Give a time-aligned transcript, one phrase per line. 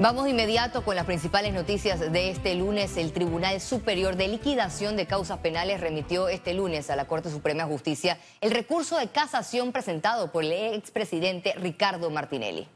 [0.00, 2.96] Vamos de inmediato con las principales noticias de este lunes.
[2.96, 7.64] El Tribunal Superior de Liquidación de Causas Penales remitió este lunes a la Corte Suprema
[7.64, 12.68] de Justicia el recurso de casación presentado por el expresidente Ricardo Martinelli.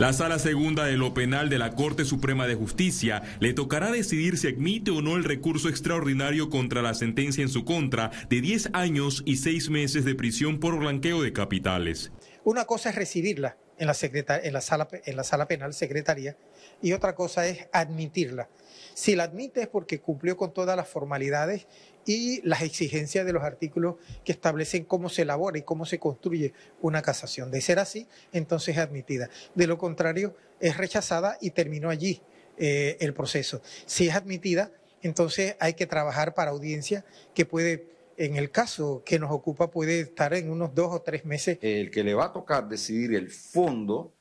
[0.00, 4.36] La Sala Segunda de lo Penal de la Corte Suprema de Justicia le tocará decidir
[4.36, 8.70] si admite o no el recurso extraordinario contra la sentencia en su contra de 10
[8.72, 12.10] años y 6 meses de prisión por blanqueo de capitales.
[12.42, 13.96] Una cosa es recibirla en la,
[14.42, 16.36] en la, sala, en la sala penal, secretaría,
[16.82, 18.48] y otra cosa es admitirla.
[18.94, 21.66] Si la admite es porque cumplió con todas las formalidades
[22.06, 26.52] y las exigencias de los artículos que establecen cómo se elabora y cómo se construye
[26.80, 27.50] una casación.
[27.50, 29.30] De ser así, entonces es admitida.
[29.54, 32.22] De lo contrario, es rechazada y terminó allí
[32.56, 33.62] eh, el proceso.
[33.86, 34.70] Si es admitida,
[35.02, 37.04] entonces hay que trabajar para audiencia
[37.34, 41.24] que puede en el caso que nos ocupa puede estar en unos dos o tres
[41.24, 41.58] meses.
[41.60, 44.12] El que le va a tocar decidir el fondo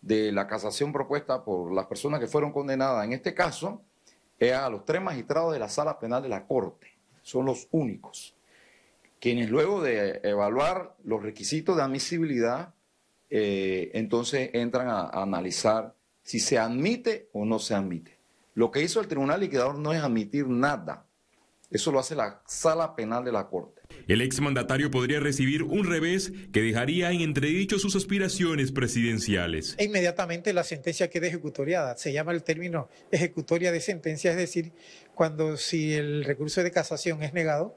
[0.00, 3.82] de la casación propuesta por las personas que fueron condenadas en este caso
[4.38, 6.88] es a los tres magistrados de la sala penal de la Corte.
[7.22, 8.34] Son los únicos.
[9.20, 12.72] Quienes luego de evaluar los requisitos de admisibilidad,
[13.28, 18.18] eh, entonces entran a, a analizar si se admite o no se admite.
[18.54, 21.04] Lo que hizo el tribunal liquidador no es admitir nada
[21.70, 23.80] eso lo hace la sala penal de la Corte.
[24.08, 29.76] El exmandatario podría recibir un revés que dejaría en entredicho sus aspiraciones presidenciales.
[29.78, 31.96] E inmediatamente la sentencia queda ejecutoriada.
[31.96, 34.72] Se llama el término ejecutoria de sentencia, es decir,
[35.14, 37.76] cuando si el recurso de casación es negado,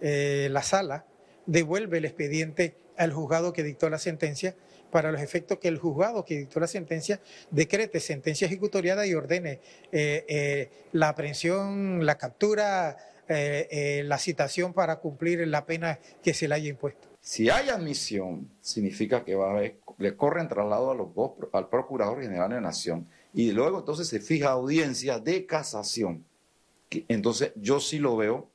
[0.00, 1.04] eh, la sala
[1.46, 4.54] devuelve el expediente al juzgado que dictó la sentencia
[4.90, 9.60] para los efectos que el juzgado que dictó la sentencia decrete sentencia ejecutoriada y ordene
[9.92, 12.96] eh, eh, la aprehensión, la captura,
[13.28, 17.08] eh, la citación para cumplir la pena que se le haya impuesto.
[17.20, 19.62] Si hay admisión, significa que va a
[19.98, 24.08] le corren traslado a los dos, al Procurador General de la Nación y luego entonces
[24.08, 26.24] se fija audiencia de casación.
[27.08, 28.48] Entonces yo sí lo veo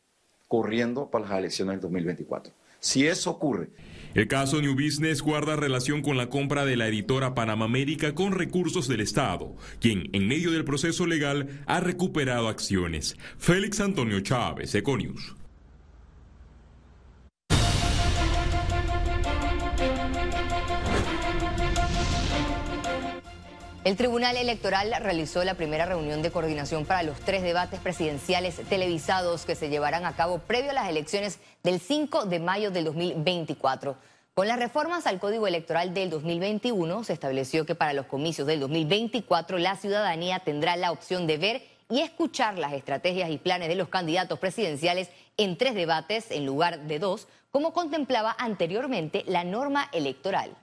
[0.48, 2.54] corriendo para las elecciones del 2024.
[2.80, 3.70] Si eso ocurre,
[4.14, 8.32] el caso New Business guarda relación con la compra de la editora Panamá América con
[8.32, 13.18] recursos del Estado, quien en medio del proceso legal ha recuperado acciones.
[13.38, 15.36] Félix Antonio Chávez, Econius.
[23.84, 29.46] El Tribunal Electoral realizó la primera reunión de coordinación para los tres debates presidenciales televisados
[29.46, 33.98] que se llevarán a cabo previo a las elecciones del 5 de mayo del 2024.
[34.34, 38.62] Con las reformas al Código Electoral del 2021 se estableció que para los comicios del
[38.62, 43.76] 2024 la ciudadanía tendrá la opción de ver y escuchar las estrategias y planes de
[43.76, 49.90] los candidatos presidenciales en tres debates en lugar de dos, como contemplaba anteriormente la norma
[49.92, 50.56] electoral.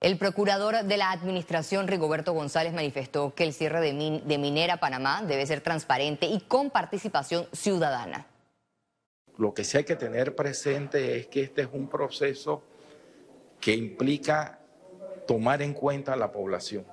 [0.00, 5.44] El procurador de la Administración, Rigoberto González, manifestó que el cierre de, Minera Panamá debe
[5.44, 8.28] ser transparente y con participación ciudadana.
[9.38, 12.62] Lo que sí hay que tener presente es que este es un proceso
[13.60, 14.60] que implica
[15.26, 16.86] tomar en cuenta a la población,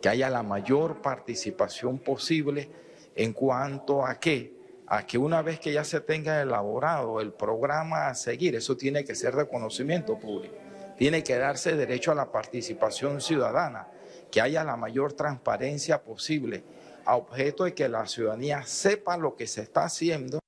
[0.00, 2.70] que haya la mayor participación posible
[3.16, 4.54] en cuanto a qué,
[4.86, 9.04] a que una vez que ya se tenga elaborado el programa a seguir, eso tiene
[9.04, 10.69] que ser de conocimiento público
[11.00, 13.88] tiene que darse derecho a la participación ciudadana,
[14.30, 16.62] que haya la mayor transparencia posible,
[17.06, 20.40] a objeto de que la ciudadanía sepa lo que se está haciendo.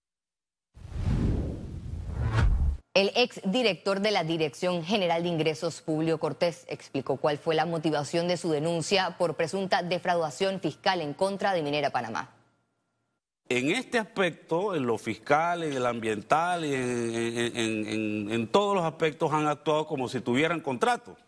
[2.93, 8.29] El exdirector de la Dirección General de Ingresos, Publio Cortés, explicó cuál fue la motivación
[8.29, 12.42] de su denuncia por presunta defraudación fiscal en contra de Minera Panamá.
[13.55, 19.87] En este aspecto, en lo fiscal, en el ambiental, en, todos los aspectos han actuado
[19.87, 21.19] como si tuvieran contrato.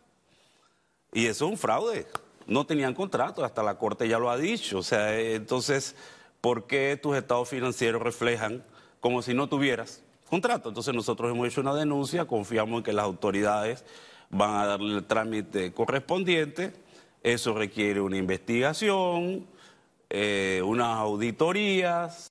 [1.12, 2.06] Y eso es un fraude.
[2.46, 4.78] No tenían contrato, hasta la Corte ya lo ha dicho.
[4.78, 5.96] O sea, entonces,
[6.40, 8.64] ¿por qué tus estados financieros reflejan
[9.00, 10.70] como si no tuvieras contrato?
[10.70, 13.84] Entonces nosotros hemos hecho una denuncia, confiamos en que las autoridades
[14.30, 16.72] van a darle el trámite correspondiente.
[17.22, 19.46] Eso requiere una investigación,
[20.16, 22.30] eh, unas auditorías.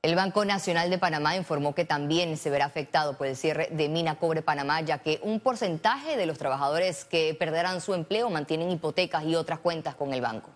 [0.00, 3.90] El Banco Nacional de Panamá informó que también se verá afectado por el cierre de
[3.90, 8.70] Mina Cobre Panamá, ya que un porcentaje de los trabajadores que perderán su empleo mantienen
[8.70, 10.48] hipotecas y otras cuentas con el banco.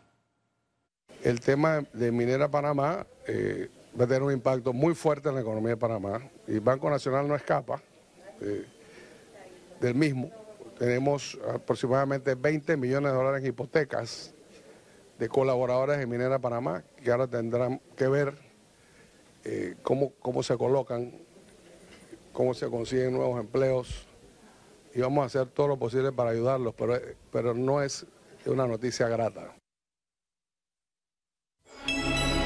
[1.22, 3.69] El tema de Minera Panamá eh,
[4.00, 6.88] va a tener un impacto muy fuerte en la economía de Panamá y el Banco
[6.88, 7.82] Nacional no escapa
[8.40, 8.64] eh,
[9.82, 10.44] del mismo
[10.79, 14.35] tenemos aproximadamente 20 millones de dólares en hipotecas
[15.19, 18.35] de colaboradores de Minera Panamá, que ahora tendrán que ver
[19.44, 21.12] eh, cómo, cómo se colocan,
[22.32, 24.06] cómo se consiguen nuevos empleos
[24.94, 26.99] y vamos a hacer todo lo posible para ayudarlos, pero,
[27.31, 28.06] pero no es
[28.47, 29.55] una noticia grata.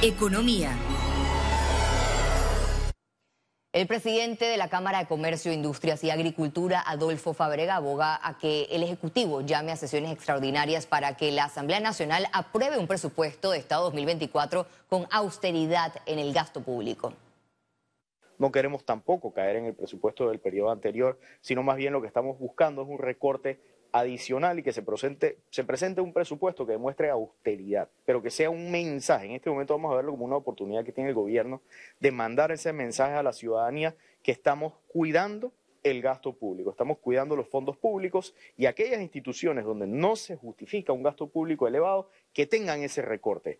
[0.01, 0.71] Economía.
[3.79, 8.63] El presidente de la Cámara de Comercio, Industrias y Agricultura, Adolfo Fabrega, aboga a que
[8.71, 13.57] el Ejecutivo llame a sesiones extraordinarias para que la Asamblea Nacional apruebe un presupuesto de
[13.57, 17.13] Estado 2024 con austeridad en el gasto público.
[18.37, 22.07] No queremos tampoco caer en el presupuesto del periodo anterior, sino más bien lo que
[22.07, 26.73] estamos buscando es un recorte adicional y que se presente, se presente un presupuesto que
[26.73, 29.25] demuestre austeridad, pero que sea un mensaje.
[29.25, 31.61] En este momento vamos a verlo como una oportunidad que tiene el gobierno
[31.99, 35.51] de mandar ese mensaje a la ciudadanía que estamos cuidando
[35.83, 40.91] el gasto público, estamos cuidando los fondos públicos y aquellas instituciones donde no se justifica
[40.91, 43.59] un gasto público elevado, que tengan ese recorte.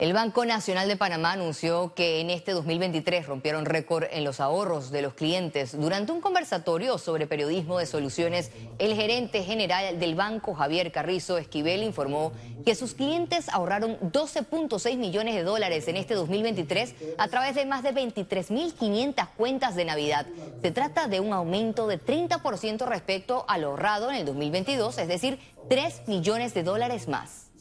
[0.00, 4.90] El Banco Nacional de Panamá anunció que en este 2023 rompieron récord en los ahorros
[4.90, 5.80] de los clientes.
[5.80, 8.50] Durante un conversatorio sobre periodismo de soluciones,
[8.80, 12.32] el gerente general del banco, Javier Carrizo Esquivel, informó
[12.64, 17.84] que sus clientes ahorraron 12.6 millones de dólares en este 2023 a través de más
[17.84, 20.26] de 23.500 cuentas de Navidad.
[20.60, 25.38] Se trata de un aumento de 30% respecto al ahorrado en el 2022, es decir,
[25.68, 27.52] 3 millones de dólares más.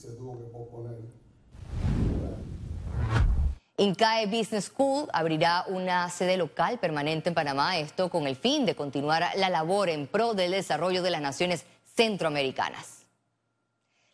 [3.83, 8.75] INCAE Business School abrirá una sede local permanente en Panamá, esto con el fin de
[8.75, 13.05] continuar la labor en pro del desarrollo de las naciones centroamericanas.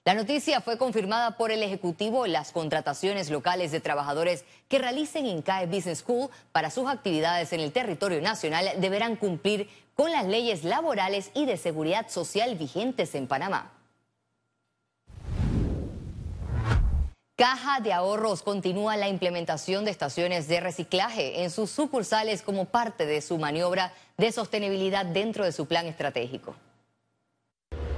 [0.06, 2.25] La noticia fue confirmada por el Ejecutivo.
[2.25, 7.71] Las contrataciones locales de trabajadores que realicen INCAE Business School para sus actividades en el
[7.71, 13.71] territorio nacional deberán cumplir con las leyes laborales y de seguridad social vigentes en Panamá.
[17.39, 23.06] Caja de Ahorros continúa la implementación de estaciones de reciclaje en sus sucursales como parte
[23.06, 26.57] de su maniobra de sostenibilidad dentro de su plan estratégico.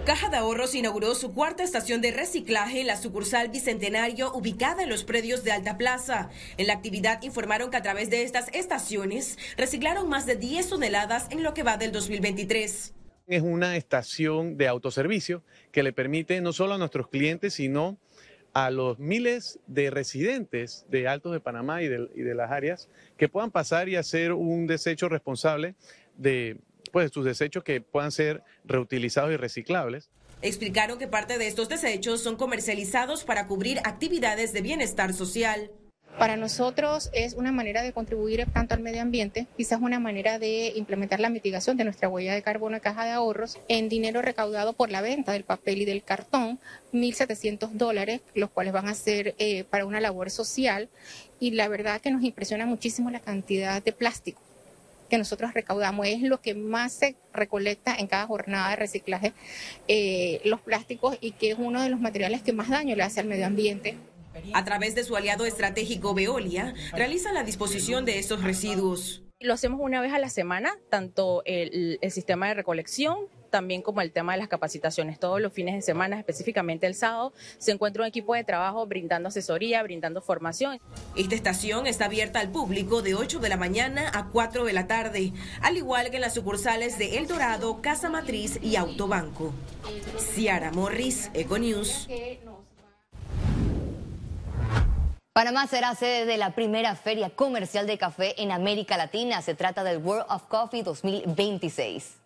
[0.05, 4.89] Caja de Ahorros inauguró su cuarta estación de reciclaje en la sucursal Bicentenario ubicada en
[4.89, 6.29] los predios de Alta Plaza.
[6.57, 11.25] En la actividad informaron que a través de estas estaciones reciclaron más de 10 toneladas
[11.31, 12.93] en lo que va del 2023.
[13.25, 15.41] Es una estación de autoservicio
[15.71, 17.97] que le permite no solo a nuestros clientes, sino
[18.53, 23.51] a los miles de residentes de Altos de Panamá y de, las áreas que puedan
[23.51, 25.75] pasar y hacer un desecho responsable
[26.17, 26.57] de
[26.91, 30.09] pues, sus desechos que puedan ser reutilizados y reciclables.
[30.41, 35.71] Explicaron que parte de estos desechos son comercializados para cubrir actividades de bienestar social.
[36.17, 40.73] Para nosotros es una manera de contribuir tanto al medio ambiente, quizás una manera de
[40.75, 44.73] implementar la mitigación de nuestra huella de carbono en caja de ahorros en dinero recaudado
[44.73, 46.59] por la venta del papel y del cartón,
[46.93, 50.89] 1.700 dólares, los cuales van a ser eh, para una labor social.
[51.39, 54.41] Y la verdad que nos impresiona muchísimo la cantidad de plástico
[55.11, 56.07] que nosotros recaudamos.
[56.07, 59.33] Es lo que más se recolecta en cada jornada de reciclaje,
[59.87, 63.19] eh, los plásticos, y que es uno de los materiales que más daño le hace
[63.19, 63.97] al medio ambiente.
[64.53, 69.23] A través de su aliado estratégico Veolia, realiza la disposición de estos residuos.
[69.39, 73.17] Lo hacemos una vez a la semana, tanto el, sistema de recolección
[73.49, 75.19] también como el tema de las capacitaciones.
[75.19, 79.27] Todos los fines de semana, específicamente el sábado, se encuentra un equipo de trabajo brindando
[79.27, 80.79] asesoría, brindando formación.
[81.17, 84.87] Esta estación está abierta al público de 8 de la mañana a 4 de la
[84.87, 89.53] tarde, al igual que en las sucursales de El Dorado, Casa Matriz y Autobanco.
[90.17, 92.07] Ciara Morris, Econews.
[95.41, 99.41] Panamá será sede de la primera feria comercial de café en América Latina.
[99.41, 102.20] Se trata del World of Coffee 2026.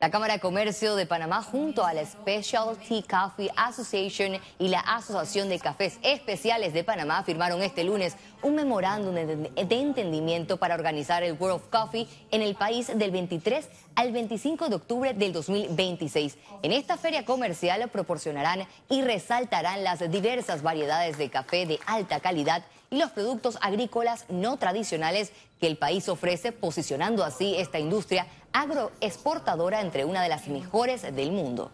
[0.00, 5.48] La Cámara de Comercio de Panamá junto a la Specialty Coffee Association y la Asociación
[5.48, 11.32] de Cafés Especiales de Panamá firmaron este lunes un memorándum de entendimiento para organizar el
[11.32, 16.38] World of Coffee en el país del 23 al 25 de octubre del 2026.
[16.62, 22.62] En esta feria comercial proporcionarán y resaltarán las diversas variedades de café de alta calidad
[22.90, 29.80] y los productos agrícolas no tradicionales que el país ofrece, posicionando así esta industria agroexportadora
[29.80, 31.70] entre una de las mejores del mundo.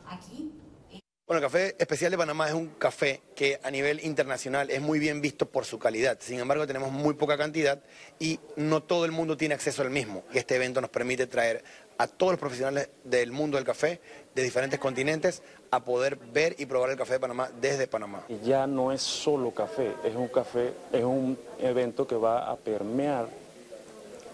[1.27, 4.99] Bueno, el café especial de Panamá es un café que a nivel internacional es muy
[4.99, 6.19] bien visto por su calidad.
[6.21, 7.83] Sin embargo, tenemos muy poca cantidad
[8.19, 10.25] y no todo el mundo tiene acceso al mismo.
[10.35, 11.65] Este evento nos permite traer
[11.99, 14.01] a todos los profesionales del mundo del café,
[14.35, 18.25] de diferentes continentes, a poder ver y probar el café de Panamá desde Panamá.
[18.29, 22.57] Y ya no es solo café, es un café, es un evento que va a
[22.57, 23.29] permear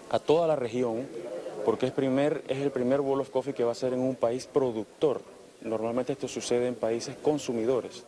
[0.09, 1.07] a toda la región
[1.65, 4.15] porque es, primer, es el primer World of Coffee que va a ser en un
[4.15, 5.21] país productor
[5.61, 8.03] normalmente esto sucede en países consumidores.